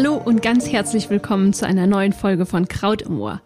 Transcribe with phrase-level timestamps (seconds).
[0.00, 3.42] Hallo und ganz herzlich willkommen zu einer neuen Folge von Kraut im Ohr,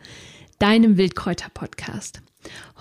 [0.59, 2.21] deinem Wildkräuter-Podcast.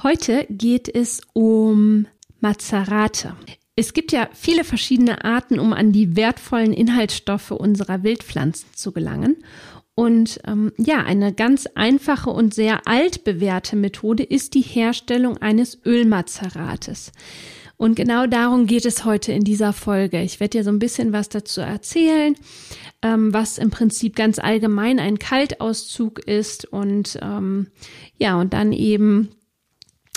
[0.03, 2.05] Heute geht es um
[2.41, 3.33] Mazerate.
[3.77, 9.37] Es gibt ja viele verschiedene Arten, um an die wertvollen Inhaltsstoffe unserer Wildpflanzen zu gelangen.
[9.95, 17.13] Und ähm, ja, eine ganz einfache und sehr altbewährte Methode ist die Herstellung eines Ölmazerates.
[17.81, 20.21] Und genau darum geht es heute in dieser Folge.
[20.21, 22.35] Ich werde dir so ein bisschen was dazu erzählen,
[23.01, 27.71] ähm, was im Prinzip ganz allgemein ein Kaltauszug ist und ähm,
[28.19, 29.29] ja, und dann eben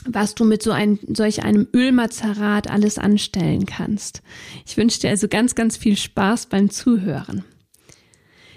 [0.04, 4.20] was du mit so ein, solch einem Ölmazerat alles anstellen kannst.
[4.66, 7.44] Ich wünsche dir also ganz, ganz viel Spaß beim Zuhören.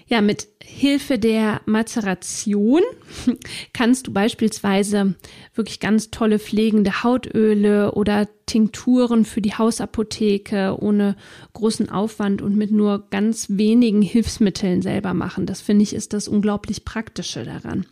[0.09, 2.81] Ja, mit Hilfe der Mazeration
[3.73, 5.15] kannst du beispielsweise
[5.53, 11.17] wirklich ganz tolle pflegende Hautöle oder Tinkturen für die Hausapotheke ohne
[11.53, 15.45] großen Aufwand und mit nur ganz wenigen Hilfsmitteln selber machen.
[15.45, 17.85] Das finde ich ist das unglaublich praktische daran.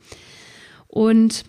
[0.88, 1.44] Und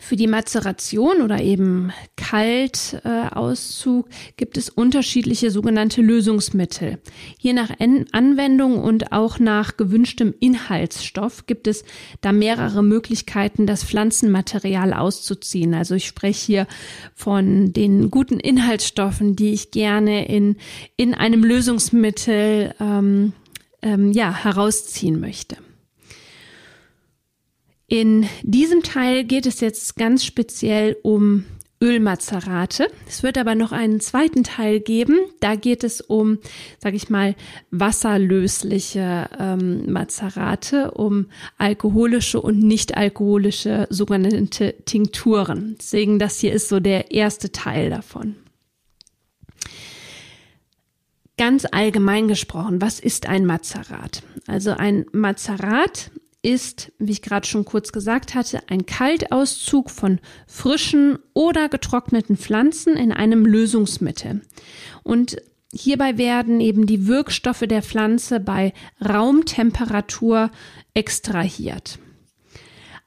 [0.00, 6.98] für die Mazeration oder eben Kaltauszug äh, gibt es unterschiedliche sogenannte Lösungsmittel.
[7.38, 11.84] Je nach en Anwendung und auch nach gewünschtem Inhaltsstoff gibt es
[12.20, 15.74] da mehrere Möglichkeiten, das Pflanzenmaterial auszuziehen.
[15.74, 16.66] Also ich spreche hier
[17.14, 20.56] von den guten Inhaltsstoffen, die ich gerne in,
[20.96, 23.32] in einem Lösungsmittel ähm,
[23.82, 25.56] ähm, ja, herausziehen möchte.
[27.94, 31.44] In diesem Teil geht es jetzt ganz speziell um
[31.80, 32.88] Ölmazerate.
[33.06, 35.20] Es wird aber noch einen zweiten Teil geben.
[35.38, 36.38] Da geht es um,
[36.80, 37.36] sage ich mal,
[37.70, 45.76] wasserlösliche ähm, Mazerate, um alkoholische und nicht alkoholische sogenannte Tinkturen.
[45.78, 48.34] Deswegen, das hier ist so der erste Teil davon.
[51.38, 54.24] Ganz allgemein gesprochen, was ist ein Mazerat?
[54.48, 56.10] Also ein Mazerat
[56.44, 62.96] ist, wie ich gerade schon kurz gesagt hatte, ein Kaltauszug von frischen oder getrockneten Pflanzen
[62.96, 64.42] in einem Lösungsmittel.
[65.02, 65.38] Und
[65.72, 68.72] hierbei werden eben die Wirkstoffe der Pflanze bei
[69.06, 70.50] Raumtemperatur
[70.92, 71.98] extrahiert.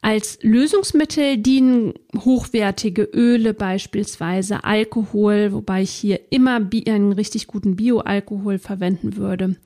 [0.02, 8.59] Als Lösungsmittel dienen hochwertige Öle, beispielsweise Alkohol, wobei ich hier immer einen richtig guten Bioalkohol
[8.59, 9.58] verwenden würde,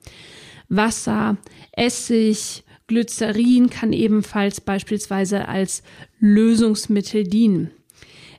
[0.68, 1.36] Wasser,
[1.72, 5.82] Essig, Glycerin kann ebenfalls beispielsweise als
[6.20, 7.70] Lösungsmittel dienen.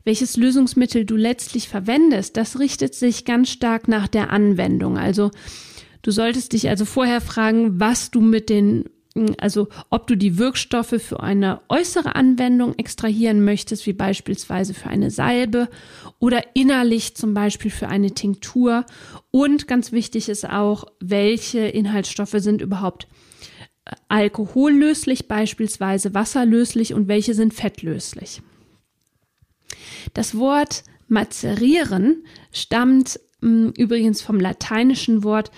[0.04, 5.00] Welches Lösungsmittel du letztlich verwendest, das richtet sich ganz stark nach der Anwendung.
[5.00, 5.32] Also
[6.04, 8.86] du solltest dich also vorher fragen, was du mit den
[9.40, 15.12] also ob du die Wirkstoffe für eine äußere Anwendung extrahieren möchtest, wie beispielsweise für eine
[15.12, 15.70] Salbe
[16.18, 18.86] oder innerlich zum Beispiel für eine Tinktur.
[19.30, 23.08] Und ganz wichtig ist auch, welche Inhaltsstoffe sind überhaupt
[24.08, 28.42] alkohollöslich, beispielsweise wasserlöslich und welche sind fettlöslich.
[30.14, 35.52] Das Wort mazerieren stammt mh, hm, übrigens vom lateinischen Wort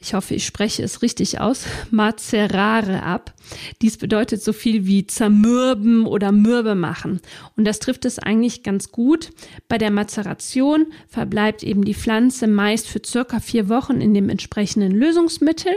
[0.00, 3.34] ich hoffe, ich spreche es richtig aus, mazerare ab.
[3.82, 7.20] Dies bedeutet so viel wie zermürben oder mürbe machen.
[7.56, 9.30] Und das trifft es eigentlich ganz gut.
[9.68, 14.92] Bei der Mazeration verbleibt eben die Pflanze meist für circa vier Wochen in dem entsprechenden
[14.92, 15.72] Lösungsmittel.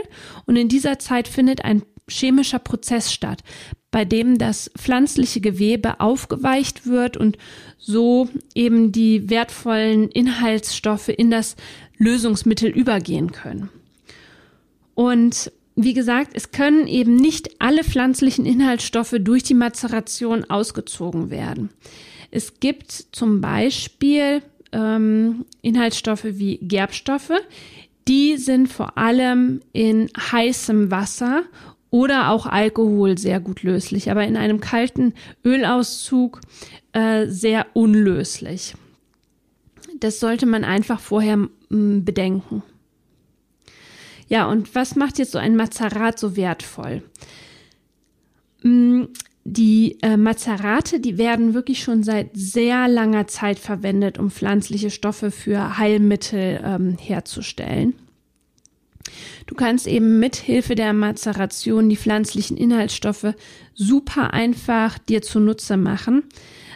[0.46, 3.42] Und in dieser Zeit findet ein chemischer Prozess statt,
[3.90, 7.38] bei dem das pflanzliche Gewebe aufgeweicht wird und
[7.78, 11.56] so eben die wertvollen Inhaltsstoffe in das
[11.98, 13.68] Lösungsmittel übergehen können.
[14.94, 21.70] Und wie gesagt, es können eben nicht alle pflanzlichen Inhaltsstoffe durch die Mazeration ausgezogen werden.
[22.30, 27.32] Es gibt zum Beispiel ähm, Inhaltsstoffe wie Gerbstoffe,
[28.08, 31.42] die sind vor allem in heißem Wasser
[31.90, 35.14] oder auch Alkohol sehr gut löslich, aber in einem kalten
[35.44, 36.40] Ölauszug
[36.92, 38.74] äh, sehr unlöslich.
[40.00, 42.62] Das sollte man einfach vorher bedenken.
[44.32, 47.02] Ja, und was macht jetzt so ein Mazerat so wertvoll?
[48.62, 49.02] Mm,
[49.44, 55.30] die äh, Mazerate, die werden wirklich schon seit sehr langer Zeit verwendet, um pflanzliche Stoffe
[55.30, 57.92] für Heilmittel ähm, herzustellen.
[59.46, 63.34] Du kannst eben mit Hilfe der Mazeration die pflanzlichen Inhaltsstoffe
[63.74, 66.22] super einfach dir zunutze machen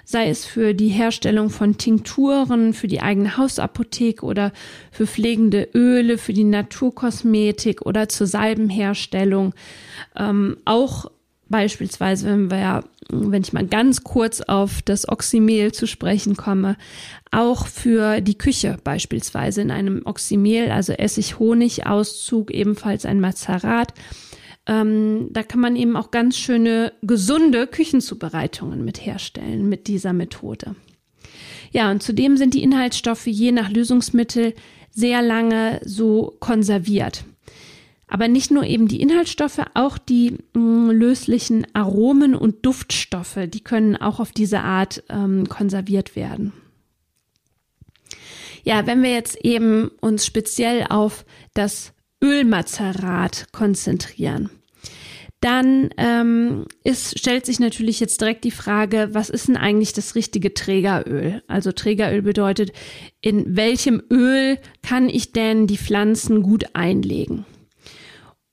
[0.06, 4.52] sei es für die Herstellung von Tinkturen, für die eigene Hausapotheke oder
[4.92, 9.52] für pflegende Öle, für die Naturkosmetik oder zur Salbenherstellung.
[10.14, 11.10] Ähm, auch
[11.48, 16.76] beispielsweise, wenn wir wenn ich mal ganz kurz auf das Oxymel zu sprechen komme,
[17.30, 23.94] auch für die Küche beispielsweise in einem Oxymel, also Essig-Honig-Auszug, ebenfalls ein Mazerat,
[24.66, 30.74] ähm, da kann man eben auch ganz schöne, gesunde Küchenzubereitungen mit herstellen mit dieser Methode.
[31.72, 34.54] Ja, und zudem sind die Inhaltsstoffe je nach Lösungsmittel
[34.90, 37.24] sehr lange so konserviert.
[38.08, 43.60] Aber nicht nur eben die Inhaltsstoffe, auch die mh, mm, löslichen Aromen und Duftstoffe, die
[43.60, 46.52] können auch auf diese Art ähm, konserviert werden.
[48.62, 51.24] Ja, wenn wir jetzt eben uns speziell auf
[51.54, 51.92] das
[52.22, 54.50] Ölmazerat konzentrieren,
[55.40, 60.14] dann ähm, ist, stellt sich natürlich jetzt direkt die Frage, was ist denn eigentlich das
[60.14, 61.42] richtige Trägeröl?
[61.46, 62.72] Also Trägeröl bedeutet,
[63.20, 67.44] in welchem Öl kann ich denn die Pflanzen gut einlegen?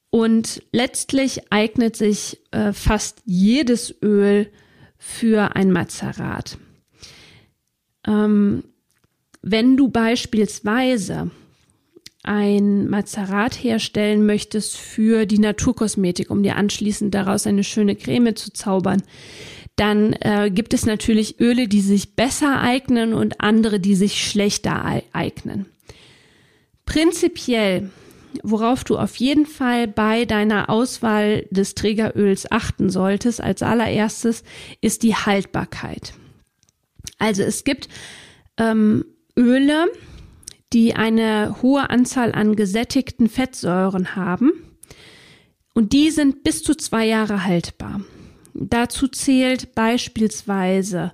[0.09, 4.51] Und letztlich eignet sich äh, fast jedes Öl
[4.97, 6.57] für ein Mazerat.
[8.05, 8.63] Ähm,
[9.41, 11.31] wenn du beispielsweise
[12.23, 18.51] ein Mazerat herstellen möchtest für die Naturkosmetik, um dir anschließend daraus eine schöne Creme zu
[18.51, 19.03] zaubern,
[19.75, 25.01] dann äh, gibt es natürlich Öle, die sich besser eignen und andere, die sich schlechter
[25.11, 25.65] eignen.
[26.85, 27.89] Prinzipiell,
[28.43, 34.43] worauf du auf jeden Fall bei deiner Auswahl des Trägeröls achten solltest, als allererstes,
[34.81, 36.13] ist die Haltbarkeit.
[37.17, 37.89] Also es gibt
[38.57, 39.05] ähm,
[39.37, 39.87] Öle,
[40.73, 44.51] die eine hohe Anzahl an gesättigten Fettsäuren haben.
[45.73, 48.01] Und die sind bis zu zwei Jahre haltbar.
[48.53, 51.13] Dazu zählt beispielsweise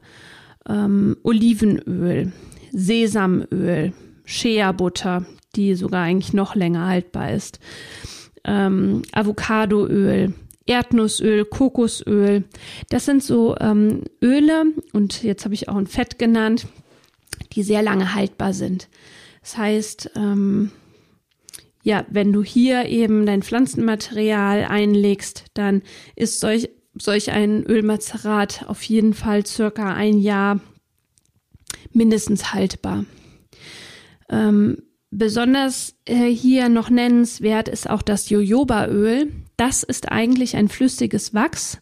[0.67, 2.31] ähm, Olivenöl,
[2.71, 3.93] Sesamöl,
[4.25, 5.25] Shea-Butter,
[5.55, 7.59] die sogar eigentlich noch länger haltbar ist,
[8.43, 10.33] ähm, Avocadoöl,
[10.65, 12.43] Erdnussöl, Kokosöl.
[12.89, 16.67] Das sind so ähm, Öle und jetzt habe ich auch ein Fett genannt,
[17.53, 18.87] die sehr lange haltbar sind.
[19.41, 20.71] Das heißt, ähm,
[21.83, 25.81] ja, wenn du hier eben dein Pflanzenmaterial einlegst, dann
[26.15, 30.59] ist solch, solch ein Ölmazerat auf jeden Fall circa ein Jahr
[31.91, 33.05] mindestens haltbar.
[34.29, 39.31] Ähm, besonders äh, hier noch nennenswert ist auch das Jojobaöl.
[39.57, 41.79] Das ist eigentlich ein flüssiges Wachs.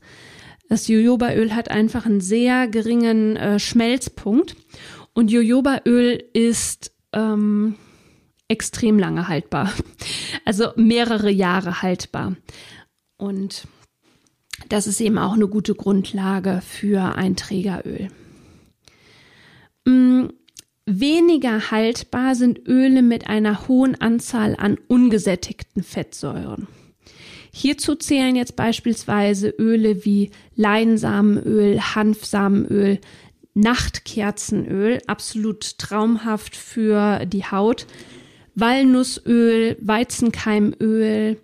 [0.70, 4.56] Das Jojobaöl hat einfach einen sehr geringen äh, Schmelzpunkt
[5.14, 7.76] und Jojobaöl ist ähm,
[8.48, 9.72] extrem lange haltbar.
[10.46, 12.38] Also mehrere Jahre haltbar.
[13.18, 13.68] Und
[14.70, 18.10] das ist eben auch eine gute Grundlage für ein Trägeröl.
[19.86, 20.28] Mm,
[20.86, 26.68] weniger haltbar sind Öle mit einer hohen Anzahl an ungesättigten Fettsäuren.
[27.52, 33.00] Hierzu zählen jetzt beispielsweise Öle wie Leinsamenöl, Hanfsamenöl,
[33.58, 37.88] Nachtkerzenöl, absolut traumhaft für die Haut.
[38.54, 41.40] Walnussöl, Weizenkeimöl,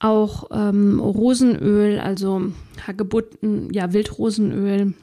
[0.00, 2.52] auch ähm, Rosenöl, also
[2.86, 4.94] Hagebutten, ja, Wildrosenöl.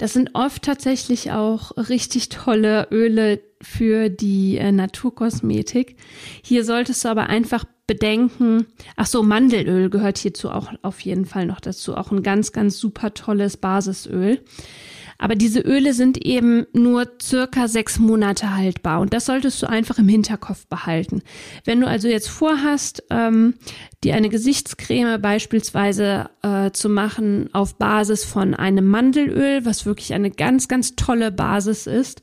[0.00, 5.96] Das sind oft tatsächlich auch richtig tolle Öle für die äh, Naturkosmetik.
[6.42, 8.64] Hier solltest du aber einfach bedenken,
[8.96, 11.98] ach so, Mandelöl gehört hierzu auch auf jeden Fall noch dazu.
[11.98, 14.40] Auch ein ganz, ganz super tolles Basisöl.
[15.20, 19.98] Aber diese Öle sind eben nur circa sechs Monate haltbar und das solltest du einfach
[19.98, 21.22] im Hinterkopf behalten.
[21.66, 23.54] Wenn du also jetzt vorhast, ähm,
[24.02, 30.30] dir eine Gesichtscreme beispielsweise äh, zu machen auf Basis von einem Mandelöl, was wirklich eine
[30.30, 32.22] ganz, ganz tolle Basis ist,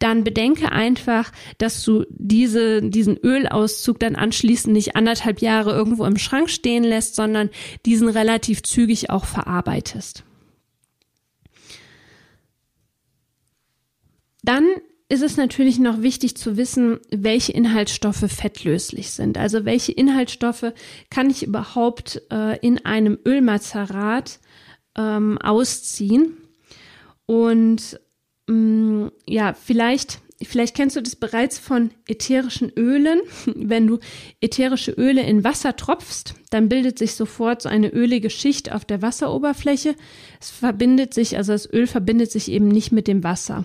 [0.00, 6.18] dann bedenke einfach, dass du diese, diesen Ölauszug dann anschließend nicht anderthalb Jahre irgendwo im
[6.18, 7.48] Schrank stehen lässt, sondern
[7.86, 10.24] diesen relativ zügig auch verarbeitest.
[14.44, 14.66] Dann
[15.08, 19.38] ist es natürlich noch wichtig zu wissen, welche Inhaltsstoffe fettlöslich sind.
[19.38, 20.72] Also welche Inhaltsstoffe
[21.10, 24.38] kann ich überhaupt äh, in einem Ölmazerat
[24.96, 26.36] ähm, ausziehen.
[27.26, 28.00] Und
[28.48, 33.20] ähm, ja, vielleicht, vielleicht kennst du das bereits von ätherischen Ölen.
[33.46, 33.98] Wenn du
[34.42, 39.00] ätherische Öle in Wasser tropfst, dann bildet sich sofort so eine ölige Schicht auf der
[39.00, 39.94] Wasseroberfläche.
[40.38, 43.64] Es verbindet sich, also das Öl verbindet sich eben nicht mit dem Wasser.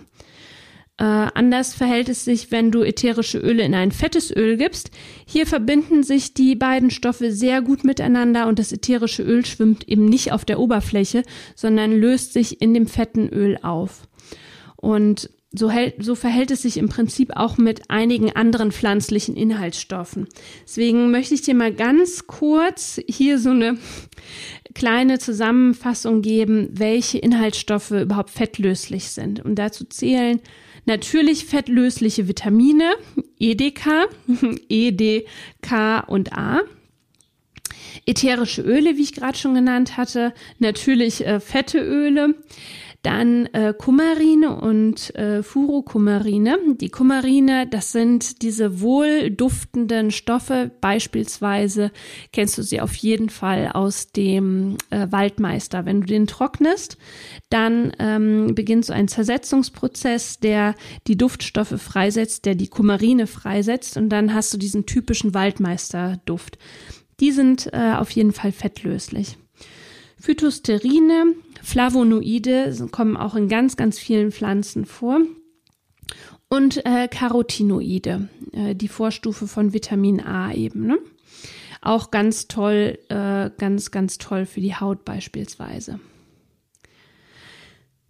[1.00, 4.92] Äh, anders verhält es sich, wenn du ätherische Öle in ein fettes Öl gibst.
[5.26, 10.04] Hier verbinden sich die beiden Stoffe sehr gut miteinander und das ätherische Öl schwimmt eben
[10.04, 11.24] nicht auf der Oberfläche,
[11.56, 14.10] sondern löst sich in dem fetten Öl auf.
[14.76, 20.28] Und so, hält, so verhält es sich im Prinzip auch mit einigen anderen pflanzlichen Inhaltsstoffen.
[20.66, 23.78] Deswegen möchte ich dir mal ganz kurz hier so eine
[24.76, 29.44] kleine Zusammenfassung geben, welche Inhaltsstoffe überhaupt fettlöslich sind.
[29.44, 30.42] Und dazu zählen
[30.90, 32.96] natürlich fettlösliche Vitamine,
[33.40, 34.10] EDK,
[34.70, 35.26] E, D,
[35.62, 36.62] K und A.
[38.06, 42.36] Ätherische Öle, wie ich gerade schon genannt hatte, natürlich äh, fette Öle,
[43.02, 46.58] dann äh, Kumarine und äh, Furokumarine.
[46.76, 50.72] Die Kumarine, das sind diese wohlduftenden Stoffe.
[50.82, 51.92] Beispielsweise
[52.34, 55.86] kennst du sie auf jeden Fall aus dem äh, Waldmeister.
[55.86, 56.98] Wenn du den trocknest,
[57.50, 60.76] dann ähm, beginnt so ein Zersetzungsprozess, der
[61.08, 66.58] die Duftstoffe freisetzt, der die Kumarine freisetzt und dann hast du diesen typischen Waldmeisterduft.
[67.22, 69.38] Die sind äh, auf jeden Fall fettlöslich.
[70.20, 75.22] Phytosterine, Flavonoide kommen auch in ganz, ganz vielen Pflanzen vor.
[76.50, 80.88] Und äh, Carotinoide, äh, die Vorstufe von Vitamin A eben.
[80.88, 80.98] Ne?
[81.82, 86.00] Auch ganz toll, äh, ganz, ganz toll für die Haut beispielsweise.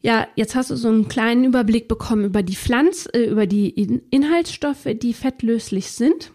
[0.02, 3.70] Ja, jetzt hast du so einen kleinen Überblick bekommen über die Pflanz, äh, über die
[4.10, 6.32] Inhaltsstoffe, die fettlöslich sind.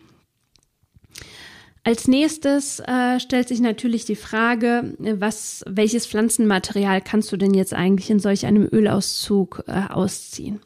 [1.86, 7.74] Als nächstes äh, stellt sich natürlich die Frage, was, welches Pflanzenmaterial kannst du denn jetzt
[7.74, 10.60] eigentlich in solch einem Ölauszug äh, ausziehen?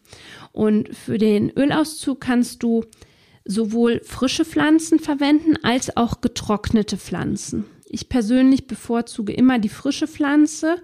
[0.52, 2.84] Und für den Ölauszug kannst du
[3.44, 7.64] sowohl frische Pflanzen verwenden als auch getrocknete Pflanzen.
[7.88, 10.76] Ich persönlich bevorzuge immer die frische Pflanze,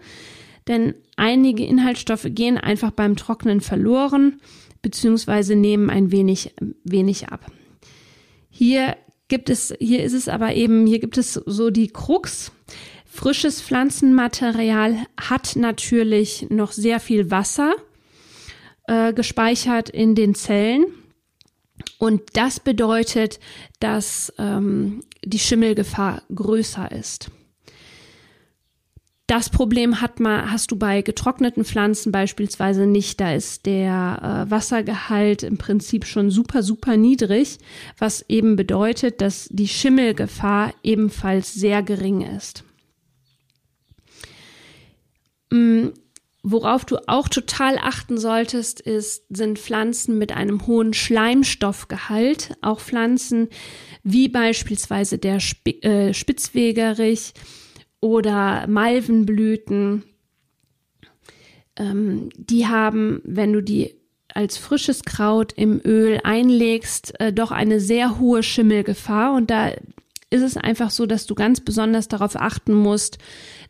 [0.66, 4.40] denn einige Inhaltsstoffe gehen einfach beim Trocknen verloren
[4.82, 7.50] beziehungsweise nehmen ein wenig, wenig ab.
[8.50, 8.96] Hier
[9.28, 12.52] gibt es, hier ist es aber eben, hier gibt es so die Krux.
[13.06, 17.74] Frisches Pflanzenmaterial hat natürlich noch sehr viel Wasser
[18.86, 20.86] äh, gespeichert in den Zellen.
[21.98, 23.40] Und das bedeutet,
[23.80, 27.30] dass ähm, die Schimmelgefahr größer ist.
[29.26, 33.20] Das Problem hat man, hast du bei getrockneten Pflanzen beispielsweise nicht.
[33.20, 37.58] Da ist der äh, Wassergehalt im Prinzip schon super, super niedrig,
[37.96, 42.64] was eben bedeutet, dass die Schimmelgefahr ebenfalls sehr gering ist.
[45.50, 45.88] Mm,
[46.42, 52.58] worauf du auch total achten solltest, ist, sind Pflanzen mit einem hohen Schleimstoffgehalt.
[52.60, 53.48] Auch Pflanzen
[54.02, 57.32] wie beispielsweise der Sp äh, Spitzwegerich
[58.04, 60.04] oder Malvenblüten.
[61.76, 63.96] Ähm, die haben, wenn du die
[64.28, 69.32] als frisches Kraut im Öl einlegst, äh, doch eine sehr hohe Schimmelgefahr.
[69.34, 69.70] Und da
[70.28, 73.16] ist es einfach so, dass du ganz besonders darauf achten musst,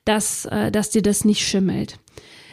[0.05, 2.00] dass, äh, dass dir das nicht schimmelt.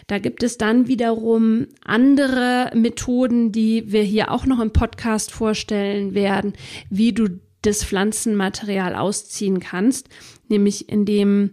[0.05, 6.13] Da gibt es dann wiederum andere Methoden, die wir hier auch noch im Podcast vorstellen
[6.13, 6.53] werden,
[6.91, 10.09] wie du das Pflanzenmaterial ausziehen kannst,
[10.51, 11.51] nämlich indem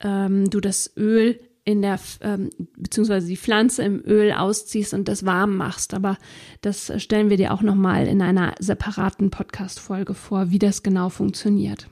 [0.00, 5.26] ähm, du das Öl in der, ähm, beziehungsweise die Pflanze im Öl ausziehst und das
[5.26, 5.92] warm machst.
[5.92, 6.16] Aber
[6.62, 11.86] das stellen wir dir auch nochmal in einer separaten Podcast-Folge vor, wie das genau funktioniert.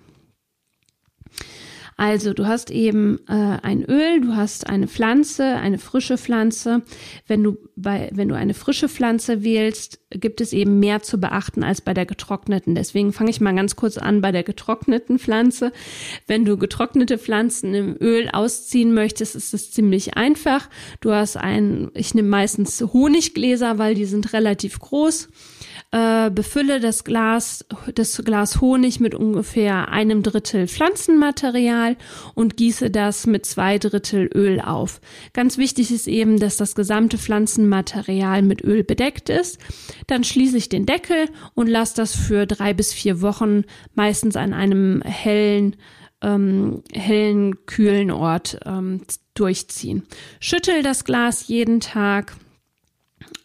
[1.99, 6.83] Also du hast eben äh, ein Öl, du hast eine Pflanze, eine frische Pflanze.
[7.27, 11.65] Wenn du bei, wenn du eine frische Pflanze wählst, gibt es eben mehr zu beachten
[11.65, 12.75] als bei der getrockneten.
[12.75, 15.73] Deswegen fange ich mal ganz kurz an bei der getrockneten Pflanze.
[16.27, 20.69] Wenn du getrocknete Pflanzen im Öl ausziehen möchtest, ist es ziemlich einfach.
[21.01, 25.29] Du hast ein, ich nehme meistens Honiggläser, weil die sind relativ groß
[25.93, 27.65] äh, befülle das Glas,
[27.95, 31.97] das Glas Honig mit ungefähr einem Drittel Pflanzenmaterial
[32.35, 35.01] und gieße das mit zwei Drittel Öl auf.
[35.33, 39.59] Ganz wichtig ist eben, dass das gesamte Pflanzenmaterial mit Öl bedeckt ist.
[40.07, 43.65] Dann schließe ich den Deckel und lasse das für drei bis vier Wochen
[43.95, 45.77] meistens an einem hellen
[46.23, 49.03] ähm, hellen, kühlen Ort ähm,
[49.35, 50.07] durchziehen.
[50.41, 52.35] Schüttel das Glas jeden Tag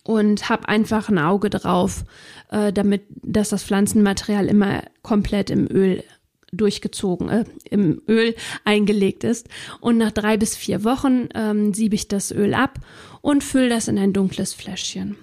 [0.03, 2.03] und habe einfach ein Auge drauf,
[2.49, 6.03] äh, damit, dass das Pflanzenmaterial immer komplett im Öl
[6.51, 8.35] durchgezogen, äh, im Öl
[8.65, 9.47] eingelegt ist.
[9.79, 12.79] Und nach drei bis vier Wochen ähm, siebe ich das Öl ab
[13.21, 15.15] und fülle das in ein dunkles Fläschchen.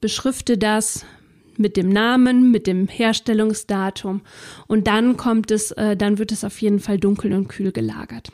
[0.00, 1.04] Beschrifte das
[1.58, 4.22] mit dem Namen, mit dem Herstellungsdatum
[4.66, 8.32] und dann kommt es, äh, dann wird es auf jeden Fall dunkel und kühl gelagert.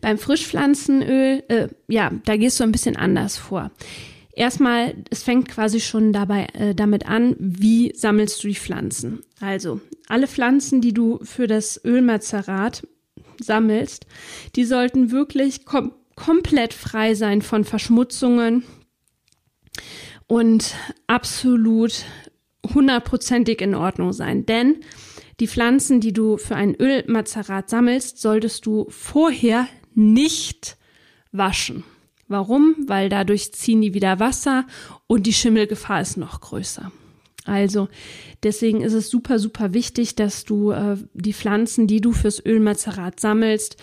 [0.00, 3.70] Beim Frischpflanzenöl, äh, ja, da gehst du ein bisschen anders vor.
[4.32, 9.22] erstmal, es fängt quasi schon dabei äh, damit an, wie sammelst du die Pflanzen.
[9.40, 12.86] Also alle Pflanzen, die du für das Ölmazerat
[13.40, 14.06] sammelst,
[14.54, 18.62] die sollten wirklich kom komplett frei sein von Verschmutzungen
[20.26, 20.74] und
[21.06, 22.06] absolut
[22.74, 24.46] hundertprozentig in Ordnung sein.
[24.46, 24.76] Denn
[25.40, 30.76] die Pflanzen, die du für ein Ölmazerat sammelst, solltest du vorher nicht
[31.32, 31.84] waschen.
[32.28, 32.74] Warum?
[32.86, 34.66] Weil dadurch ziehen die wieder Wasser
[35.06, 36.90] und die Schimmelgefahr ist noch größer.
[37.44, 37.88] Also
[38.42, 43.20] deswegen ist es super, super wichtig, dass du äh, die Pflanzen, die du fürs Ölmazerat
[43.20, 43.76] sammelst,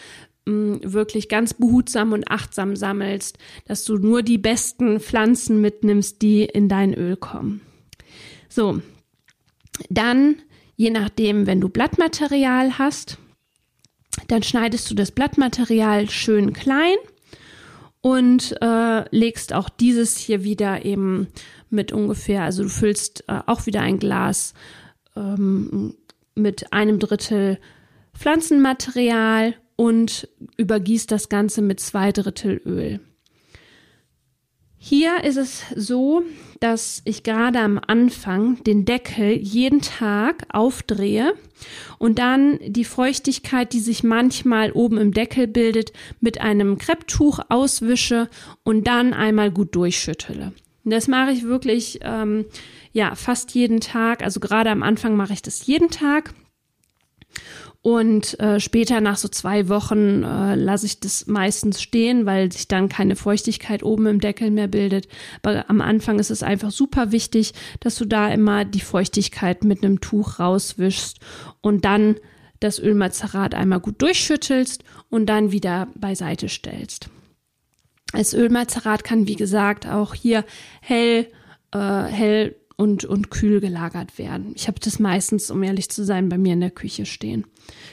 [0.46, 6.44] mh, wirklich ganz behutsam und achtsam sammelst, dass du nur die besten Pflanzen mitnimmst, die
[6.44, 7.62] in dein Öl kommen.
[8.50, 8.82] So,
[9.90, 10.36] dann,
[10.76, 13.18] je nachdem, wenn du Blattmaterial hast,
[14.28, 16.96] dann schneidest du das Blattmaterial schön klein
[18.02, 21.28] und äh, legst auch dieses hier wieder eben
[21.70, 24.54] mit ungefähr, also du füllst äh, auch wieder ein Glas
[25.16, 25.96] ähm,
[26.36, 27.60] mit einem Drittel
[28.16, 30.28] Pflanzenmaterial und
[30.58, 33.00] übergießt das Ganze mit zwei Drittel Öl.
[34.86, 36.24] Hier ist es so,
[36.60, 41.36] dass ich gerade am Anfang den Deckel jeden Tag aufdrehe
[42.00, 48.30] und dann die Feuchtigkeit, die sich manchmal oben im Deckel bildet, mit einem Krepptuch auswische
[48.64, 50.52] und dann einmal gut durchschüttele.
[50.84, 52.44] Das mache ich wirklich ähm,
[52.92, 54.22] ja fast jeden Tag.
[54.22, 56.34] Also gerade am Anfang mache ich das jeden Tag.
[57.84, 62.70] Und äh, später nach so zwei Wochen äh, lasse ich das meistens stehen, weil sich
[62.70, 65.10] dann keine Feuchtigkeit oben im Deckel mehr bildet.
[65.42, 69.84] Aber am Anfang ist es einfach super wichtig, dass du da immer die Feuchtigkeit mit
[69.84, 71.20] einem Tuch rauswischst
[71.60, 72.16] und dann
[72.62, 77.10] das Ölmazerat einmal gut durchschüttelst und dann wieder beiseite stellst.
[78.14, 80.46] Das Ölmazerat kann, wie gesagt, auch hier
[80.80, 81.28] hell,
[81.74, 84.54] äh, hell und, und kühl gelagert werden.
[84.56, 87.46] Ich habe das meistens, um ehrlich zu sein, bei mir in der Küche stehen.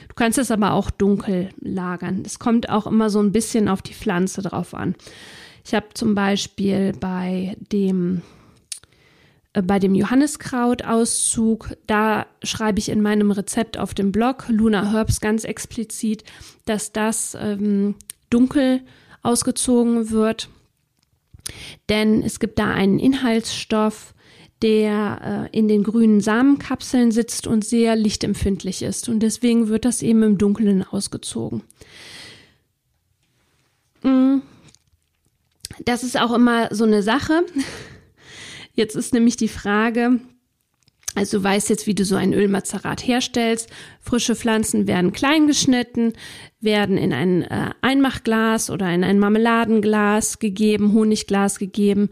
[0.07, 2.23] Du kannst es aber auch dunkel lagern.
[2.25, 4.95] Es kommt auch immer so ein bisschen auf die Pflanze drauf an.
[5.65, 8.21] Ich habe zum Beispiel bei dem
[9.53, 15.21] äh, bei dem Johanniskraut-Auszug, da schreibe ich in meinem Rezept auf dem Blog Luna Herbs
[15.21, 16.23] ganz explizit,
[16.65, 17.95] dass das ähm,
[18.29, 18.81] dunkel
[19.21, 20.49] ausgezogen wird.
[21.89, 24.13] Denn es gibt da einen Inhaltsstoff,
[24.61, 29.09] der äh, in den grünen Samenkapseln sitzt und sehr lichtempfindlich ist.
[29.09, 31.63] Und deswegen wird das eben im Dunkeln ausgezogen.
[34.03, 34.37] Mm.
[35.85, 37.43] Das ist auch immer so eine Sache.
[38.73, 40.19] Jetzt ist nämlich die Frage,
[41.15, 43.69] also du weißt jetzt, wie du so ein Ölmazerat herstellst.
[43.99, 46.13] Frische Pflanzen werden klein geschnitten,
[46.61, 52.09] werden in ein äh, Einmachglas oder in ein Marmeladenglas gegeben, Honigglas gegeben.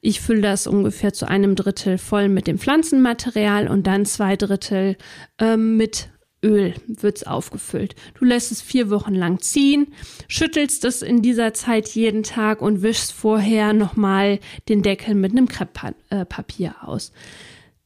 [0.00, 4.96] Ich fülle das ungefähr zu einem Drittel voll mit dem Pflanzenmaterial und dann zwei Drittel
[5.38, 6.08] ähm, mit
[6.42, 7.94] Öl wird's aufgefüllt.
[8.18, 9.88] Du lässt es vier Wochen lang ziehen,
[10.26, 15.48] schüttelst es in dieser Zeit jeden Tag und wischst vorher nochmal den Deckel mit einem
[15.48, 17.12] Krepppapier äh, aus.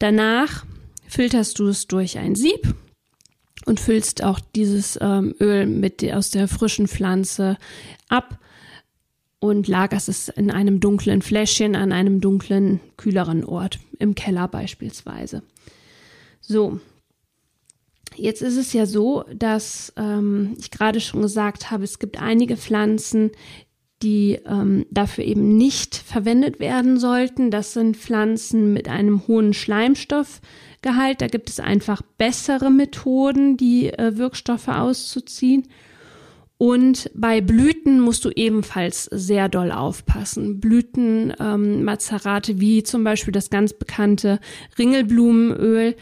[0.05, 0.67] Danach
[1.09, 2.75] filterst du es durch ein Sieb
[3.65, 7.57] und füllst auch dieses ähm, Öl mit aus der frischen Pflanze
[8.11, 8.39] ab
[9.39, 15.43] und lagerst es in einem dunklen Fläschchen an einem dunklen, kühleren Ort, im Keller beispielsweise.
[16.43, 16.81] So,
[18.15, 22.59] jetzt ist es ja so, dass ähm, ich gerade schon gesagt habe, es gibt einige
[22.59, 23.31] Pflanzen,
[24.05, 27.51] die ähm, dafür eben nicht verwendet werden sollten.
[27.51, 31.23] Das sind Pflanzen mit einem hohen Schleimstoffgehalt.
[31.23, 35.67] Da gibt es einfach bessere Methoden, die äh, Wirkstoffe auszuziehen.
[36.59, 40.61] Und bei Blüten musst du ebenfalls sehr doll aufpassen.
[40.61, 44.39] Blüten, ähm, wie zum Beispiel das ganz bekannte
[44.79, 45.97] Ringelblumenöl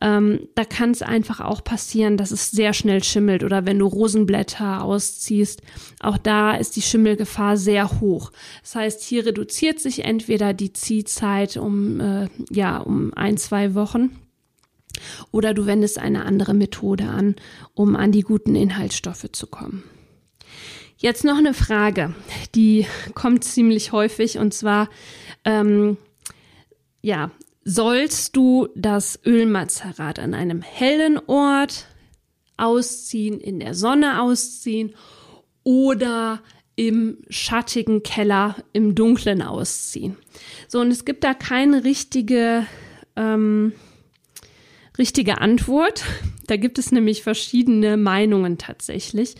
[0.00, 3.86] ähm, da kann es einfach auch passieren, dass es sehr schnell schimmelt oder wenn du
[3.86, 5.62] Rosenblätter ausziehst,
[6.00, 8.30] auch da ist die Schimmelgefahr sehr hoch.
[8.62, 14.18] Das heißt, hier reduziert sich entweder die Ziehzeit um äh, ja um ein zwei Wochen
[15.30, 17.36] oder du wendest eine andere Methode an,
[17.74, 19.82] um an die guten Inhaltsstoffe zu kommen.
[20.98, 22.14] Jetzt noch eine Frage,
[22.54, 24.88] die kommt ziemlich häufig und zwar
[25.44, 25.96] ähm,
[27.02, 27.30] ja,
[27.68, 31.86] sollst du das Ölmazerat an einem hellen Ort
[32.56, 34.94] ausziehen, in der Sonne ausziehen
[35.64, 36.40] oder
[36.76, 40.16] im schattigen Keller im Dunklen ausziehen.
[40.68, 42.66] So, und es gibt da keine richtige,
[43.16, 43.72] ähm,
[44.98, 46.04] richtige Antwort.
[46.46, 49.34] Da gibt es nämlich verschiedene Meinungen tatsächlich.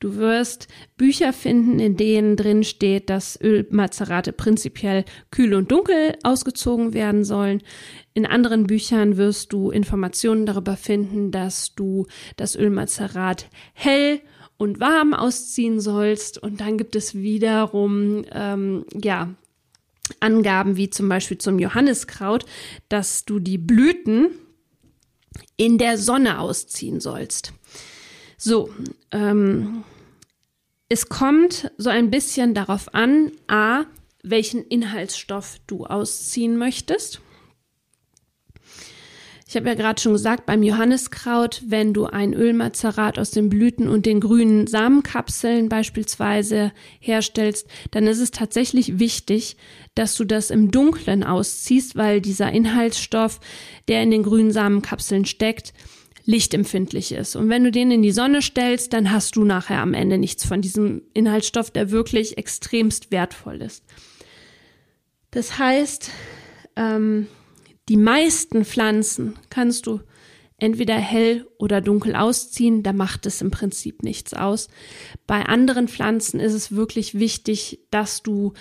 [0.00, 6.94] Du wirst Bücher finden, in denen drin steht, dass Ölmazerate prinzipiell kühl und dunkel ausgezogen
[6.94, 7.62] werden sollen.
[8.14, 14.20] In anderen Büchern wirst du Informationen darüber finden, dass du das Ölmazerat hell
[14.56, 16.38] und warm ausziehen sollst.
[16.38, 19.34] Und dann gibt es wiederum, ähm, ja,
[20.18, 22.44] Angaben wie zum Beispiel zum Johanniskraut,
[22.88, 24.30] dass du die Blüten
[25.56, 27.52] in der Sonne ausziehen sollst.
[28.36, 28.70] So,
[29.12, 29.84] ähm,
[30.88, 33.84] es kommt so ein bisschen darauf an, a,
[34.22, 37.20] welchen Inhaltsstoff du ausziehen möchtest.
[39.50, 43.88] Ich habe ja gerade schon gesagt, beim Johanniskraut, wenn du ein Ölmazerat aus den Blüten
[43.88, 49.56] und den grünen Samenkapseln beispielsweise herstellst, dann ist es tatsächlich wichtig,
[50.00, 53.38] dass du das im Dunklen ausziehst, weil dieser Inhaltsstoff,
[53.86, 55.74] der in den grünen Samenkapseln steckt,
[56.24, 57.36] lichtempfindlich ist.
[57.36, 60.46] Und wenn du den in die Sonne stellst, dann hast du nachher am Ende nichts
[60.46, 63.84] von diesem Inhaltsstoff, der wirklich extremst wertvoll ist.
[65.32, 66.10] Das heißt,
[66.76, 67.26] ähm,
[67.90, 70.00] die meisten Pflanzen kannst du
[70.56, 74.68] entweder hell oder dunkel ausziehen, da macht es im Prinzip nichts aus.
[75.26, 78.54] Bei anderen Pflanzen ist es wirklich wichtig, dass du,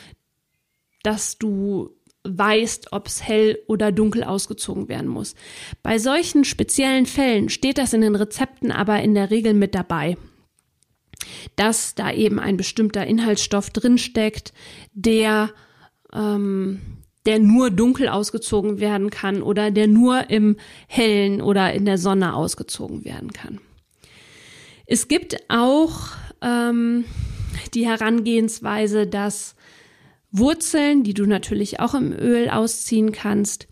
[1.09, 1.89] dass du
[2.23, 5.33] weißt, ob es hell oder dunkel ausgezogen werden muss.
[5.81, 10.17] Bei solchen speziellen Fällen steht das in den Rezepten aber in der Regel mit dabei,
[11.55, 14.53] dass da eben ein bestimmter Inhaltsstoff drinsteckt,
[14.93, 15.49] der
[16.13, 16.79] ähm,
[17.25, 22.35] der nur dunkel ausgezogen werden kann oder der nur im Hellen oder in der Sonne
[22.35, 23.59] ausgezogen werden kann.
[24.85, 27.05] Es gibt auch ähm,
[27.73, 29.55] die Herangehensweise, dass
[30.31, 33.67] Wurzeln, die du natürlich auch im Öl ausziehen kannst,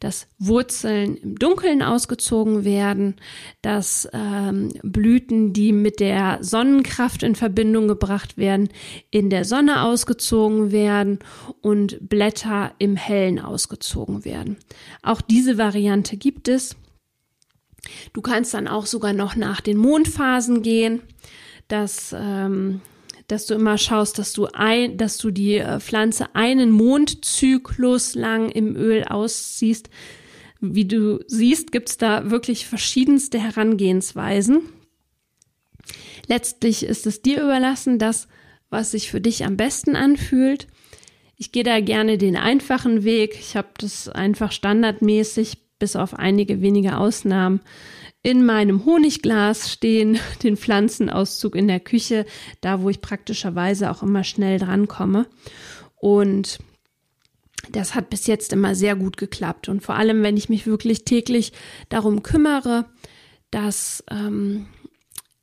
[0.00, 3.16] dass Wurzeln im Dunkeln ausgezogen werden,
[3.62, 8.68] dass ähm, Blüten, die mit der Sonnenkraft in Verbindung gebracht werden,
[9.10, 11.20] in der Sonne ausgezogen werden
[11.60, 14.56] und Blätter im Hellen ausgezogen werden.
[15.02, 16.76] Auch diese Variante gibt es.
[18.12, 21.02] Du kannst dann auch sogar noch nach den Mondphasen gehen,
[21.68, 22.80] dass ähm,
[23.28, 28.50] dass du immer schaust, dass du ein, dass du die äh, Pflanze einen Mondzyklus lang
[28.50, 29.88] im Öl ausziehst.
[30.60, 34.62] Wie du siehst, gibt's da wirklich verschiedenste Herangehensweisen.
[36.26, 38.28] Letztlich ist es dir überlassen, das,
[38.70, 40.66] was sich für dich am besten anfühlt.
[41.36, 43.36] Ich gehe da gerne den einfachen Weg.
[43.38, 47.60] Ich habe das einfach standardmäßig, bis auf einige wenige Ausnahmen,
[48.24, 52.26] in meinem Honigglas stehen, den Pflanzenauszug in der Küche,
[52.60, 55.26] da wo ich praktischerweise auch immer schnell drankomme.
[55.94, 56.58] Und
[57.70, 59.68] das hat bis jetzt immer sehr gut geklappt.
[59.68, 61.52] Und vor allem, wenn ich mich wirklich täglich
[61.88, 62.86] darum kümmere,
[63.50, 64.66] dass, ähm,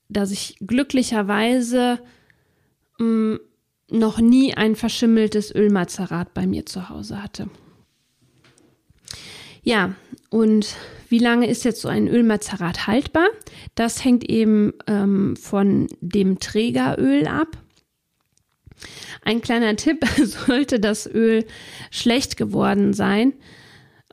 [0.10, 2.00] dass ich glücklicherweise
[3.00, 3.40] ähm,
[3.90, 7.50] noch nie ein verschimmeltes Ölmazerat bei mir zu Hause hatte.
[9.64, 9.94] Ja,
[10.32, 10.76] und
[11.10, 13.28] wie lange ist jetzt so ein Ölmazerat haltbar?
[13.76, 17.58] Das hängt eben ähm, von dem Trägeröl ab.
[19.24, 21.46] Ein kleiner Tipp, sollte das Öl
[21.92, 23.34] schlecht geworden sein,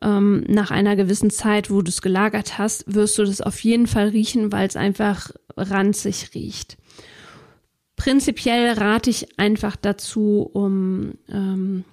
[0.03, 3.87] ähm, nach einer gewissen Zeit, wo du es gelagert hast, wirst du das auf jeden
[3.87, 6.79] Fall riechen, weil es einfach ranzig riecht.
[7.95, 11.85] Prinzipiell rate ich einfach dazu, um ähm,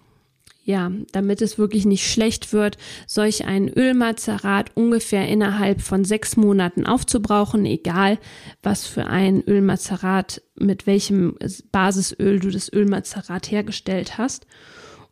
[0.65, 6.87] ja, damit es wirklich nicht schlecht wird, solch ein Ölmazerat ungefähr innerhalb von sechs Monaten
[6.87, 8.17] aufzubrauchen, egal
[8.63, 11.37] was für ein Ölmazerat, mit welchem
[11.71, 14.47] Basisöl du das Ölmazerat hergestellt hast.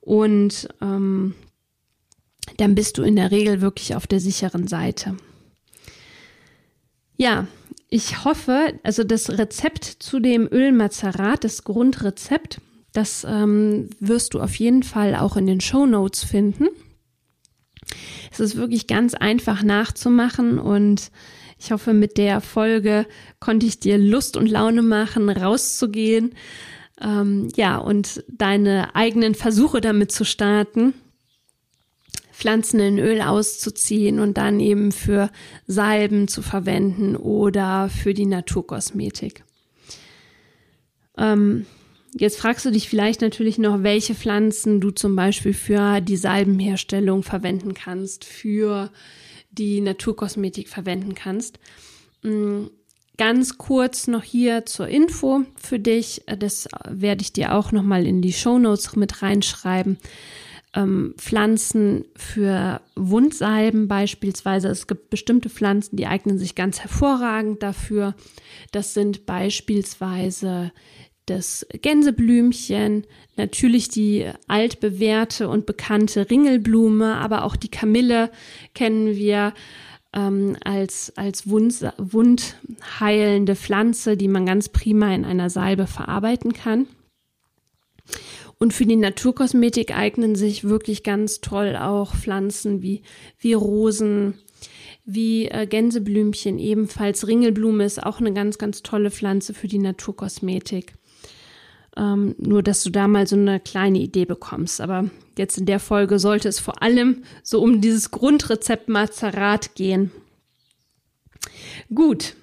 [0.02, 1.36] Und ähm,
[2.58, 5.16] dann bist du in der Regel wirklich auf der sicheren Seite.
[7.16, 7.46] Ja,
[7.90, 12.60] ich hoffe, also das Rezept zu dem Ölmazerat, das Grundrezept,
[12.94, 16.68] das ähm, wirst du auf jeden Fall auch in den Show Notes finden.
[18.32, 21.12] Es ist wirklich ganz einfach nachzumachen und
[21.60, 23.06] ich hoffe, mit der Folge
[23.40, 26.36] konnte ich dir Lust und Laune machen, rauszugehen.
[27.02, 30.94] Ähm, ja, und deine eigenen Versuche damit zu starten,
[32.32, 35.30] Pflanzen in Öl auszuziehen und dann eben für
[35.66, 39.44] Salben zu verwenden oder für die Naturkosmetik.
[41.18, 41.66] Ähm,
[42.16, 47.24] Jetzt fragst du dich vielleicht natürlich noch, welche Pflanzen du zum Beispiel für die Salbenherstellung
[47.24, 48.92] verwenden kannst, für
[49.52, 51.60] die Naturkosmetik verwenden kannst.
[52.22, 52.66] Mm,
[53.18, 56.24] ganz kurz noch hier zur Info für dich.
[56.40, 59.98] Das werde ich dir auch nochmal in die Show Notes mit reinschreiben.
[60.76, 64.70] ähm, Pflanzen für Wundsalben beispielsweise.
[64.70, 68.16] Es gibt bestimmte Pflanzen, die eignen sich ganz hervorragend dafür.
[68.72, 70.72] Das sind beispielsweise
[71.26, 73.06] das Gänseblümchen,
[73.38, 78.30] natürlich die altbewährte und bekannte Ringelblume, aber auch die Kamille
[78.74, 79.54] kennen wir
[80.14, 86.88] ähm, als, als Wund, wundheilende Pflanze, die man ganz prima in einer Salbe verarbeiten kann.
[88.60, 93.02] Und für die Naturkosmetik eignen sich wirklich ganz toll auch Pflanzen wie,
[93.40, 94.36] wie Rosen,
[95.06, 97.28] wie äh, Gänseblümchen ebenfalls.
[97.28, 100.94] Ringelblume ist auch eine ganz, ganz tolle Pflanze für die Naturkosmetik.
[101.96, 104.82] Ähm, nur, dass du da mal so eine kleine Idee bekommst.
[104.82, 110.12] Aber jetzt in der Folge sollte es vor allem so um dieses Grundrezept Mazerat gehen.
[111.94, 112.36] Gut,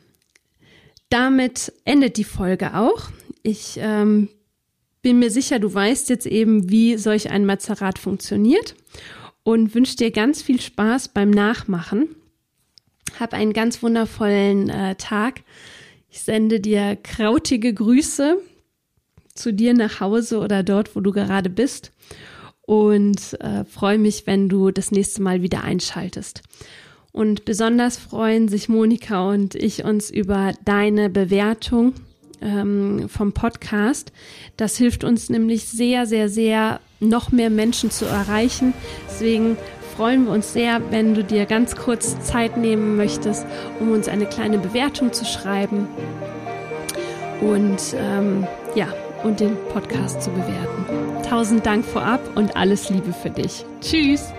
[1.09, 3.11] damit endet die Folge auch.
[3.43, 4.29] Ich ähm,
[5.03, 8.77] bin mir sicher, du weißt jetzt eben, wie solch ein Mazerat funktioniert
[9.43, 12.15] und wünsche dir ganz viel Spaß beim Nachmachen.
[13.19, 15.43] Hab einen ganz wundervollen äh, Tag.
[16.11, 18.41] Ich sende dir krautige Grüße
[19.35, 21.93] zu dir nach Hause oder dort, wo du gerade bist.
[22.63, 26.43] Und äh, freue mich, wenn du das nächste Mal wieder einschaltest.
[27.13, 31.95] Und besonders freuen sich Monika und ich uns über deine Bewertung
[32.41, 34.13] ähm, vom Podcast.
[34.57, 38.73] Das hilft uns nämlich sehr, sehr, sehr, noch mehr Menschen zu erreichen.
[39.09, 39.57] Deswegen
[39.97, 43.47] freuen wir uns sehr, wenn du dir ganz kurz Zeit nehmen möchtest,
[43.81, 45.89] um uns eine kleine Bewertung zu schreiben.
[47.41, 48.89] Und ähm, ja,
[49.25, 51.23] und den Podcast zu bewerten.
[51.29, 53.65] Tausend Dank vorab und alles Liebe für dich.
[53.81, 54.33] Tschüss!